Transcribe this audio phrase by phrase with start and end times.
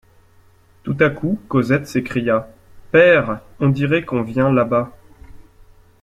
[0.81, 2.49] Tout à coup, Cosette s’écria:
[2.91, 4.91] Père, on dirait qu’on vient là-bas.